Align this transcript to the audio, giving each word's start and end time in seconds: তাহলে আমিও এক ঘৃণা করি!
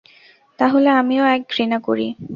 তাহলে 0.59 0.89
আমিও 0.99 1.23
এক 1.35 1.41
ঘৃণা 1.53 1.77
করি! 1.79 2.07